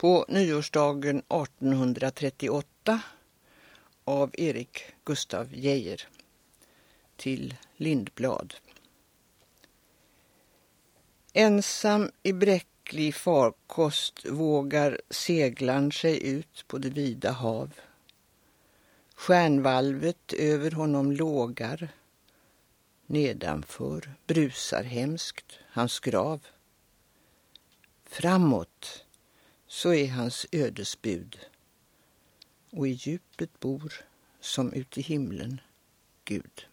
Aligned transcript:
på 0.00 0.24
nyårsdagen 0.28 1.18
1838 1.18 3.00
av 4.04 4.30
Erik 4.32 4.84
Gustav 5.04 5.54
Geijer 5.54 6.08
till 7.16 7.54
Lindblad. 7.76 8.54
Ensam 11.32 12.10
i 12.22 12.32
bräcklig 12.32 13.14
farkost 13.14 14.26
vågar 14.26 15.00
seglan 15.10 15.92
sig 15.92 16.28
ut 16.28 16.64
på 16.66 16.78
det 16.78 16.90
vida 16.90 17.32
hav. 17.32 17.70
Stjärnvalvet 19.14 20.32
över 20.32 20.70
honom 20.70 21.12
lågar. 21.12 21.88
Nedanför 23.06 24.14
brusar 24.26 24.82
hemskt 24.82 25.58
hans 25.70 26.00
grav. 26.00 26.46
Framåt 28.04 29.04
så 29.70 29.94
är 29.94 30.08
hans 30.08 30.46
ödesbud 30.52 31.38
och 32.70 32.88
i 32.88 32.90
djupet 32.90 33.60
bor 33.60 33.92
som 34.40 34.72
ute 34.72 35.00
i 35.00 35.02
himlen 35.02 35.60
Gud. 36.24 36.66